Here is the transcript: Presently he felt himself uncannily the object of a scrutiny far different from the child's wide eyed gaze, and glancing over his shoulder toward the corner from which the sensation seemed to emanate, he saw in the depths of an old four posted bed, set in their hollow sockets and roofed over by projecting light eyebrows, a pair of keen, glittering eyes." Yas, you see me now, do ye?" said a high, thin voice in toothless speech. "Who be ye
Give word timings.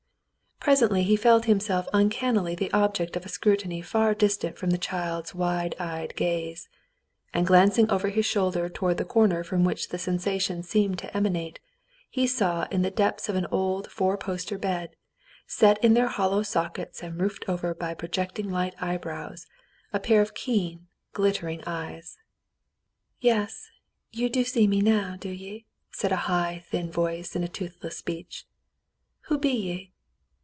Presently 0.63 1.01
he 1.01 1.15
felt 1.15 1.45
himself 1.45 1.87
uncannily 1.91 2.53
the 2.53 2.71
object 2.71 3.15
of 3.15 3.25
a 3.25 3.29
scrutiny 3.29 3.81
far 3.81 4.13
different 4.13 4.59
from 4.59 4.69
the 4.69 4.77
child's 4.77 5.33
wide 5.33 5.73
eyed 5.79 6.15
gaze, 6.15 6.69
and 7.33 7.47
glancing 7.47 7.89
over 7.89 8.09
his 8.09 8.27
shoulder 8.27 8.69
toward 8.69 8.97
the 8.97 9.03
corner 9.03 9.43
from 9.43 9.63
which 9.63 9.89
the 9.89 9.97
sensation 9.97 10.61
seemed 10.61 10.99
to 10.99 11.17
emanate, 11.17 11.59
he 12.11 12.27
saw 12.27 12.67
in 12.69 12.83
the 12.83 12.91
depths 12.91 13.27
of 13.27 13.35
an 13.35 13.47
old 13.49 13.89
four 13.89 14.17
posted 14.19 14.61
bed, 14.61 14.91
set 15.47 15.83
in 15.83 15.95
their 15.95 16.07
hollow 16.09 16.43
sockets 16.43 17.01
and 17.01 17.19
roofed 17.19 17.49
over 17.49 17.73
by 17.73 17.95
projecting 17.95 18.51
light 18.51 18.75
eyebrows, 18.79 19.47
a 19.91 19.99
pair 19.99 20.21
of 20.21 20.35
keen, 20.35 20.85
glittering 21.11 21.63
eyes." 21.65 22.19
Yas, 23.19 23.71
you 24.11 24.31
see 24.43 24.67
me 24.67 24.79
now, 24.79 25.15
do 25.15 25.29
ye?" 25.29 25.65
said 25.91 26.11
a 26.11 26.15
high, 26.27 26.63
thin 26.67 26.91
voice 26.91 27.35
in 27.35 27.47
toothless 27.47 27.97
speech. 27.97 28.45
"Who 29.21 29.39
be 29.39 29.49
ye 29.51 29.87